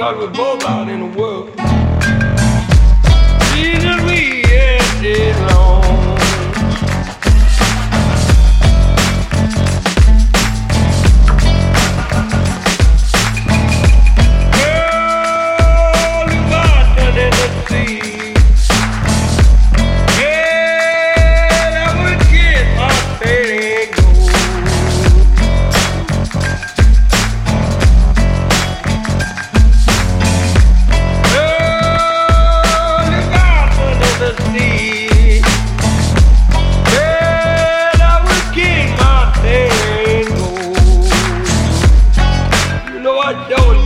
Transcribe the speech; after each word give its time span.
God, 0.00 0.16
we're 0.16 0.30
both 0.30 0.64
out 0.64 0.88
in 0.88 1.00
the 1.00 1.18
world. 1.18 1.69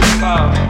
Bye. 0.00 0.69